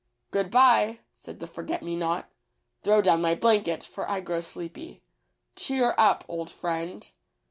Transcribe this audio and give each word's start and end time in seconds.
^' 0.27 0.31
"Good 0.31 0.49
by," 0.49 1.01
said 1.13 1.39
the 1.39 1.45
forget 1.45 1.83
me 1.83 1.95
not; 1.95 2.27
"throw 2.81 3.03
down 3.03 3.21
my 3.21 3.35
blanket, 3.35 3.83
for 3.83 4.09
I 4.09 4.19
grow 4.19 4.41
sleepy. 4.41 5.03
Cheer 5.55 5.93
up, 5.95 6.25
old 6.27 6.49
friend." 6.49 7.11